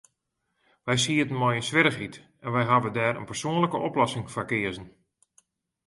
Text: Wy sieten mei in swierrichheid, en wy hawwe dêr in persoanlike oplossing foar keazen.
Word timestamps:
Wy 0.85 0.95
sieten 1.03 1.37
mei 1.41 1.53
in 1.59 1.67
swierrichheid, 1.67 2.15
en 2.45 2.51
wy 2.53 2.63
hawwe 2.67 2.89
dêr 2.97 3.17
in 3.19 3.29
persoanlike 3.29 3.77
oplossing 3.89 4.25
foar 4.33 4.49
keazen. 4.51 4.87